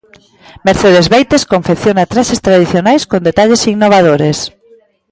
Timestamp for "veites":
1.13-1.43